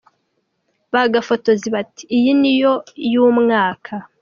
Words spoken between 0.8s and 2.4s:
Ba gafotozi bati "Iyi yo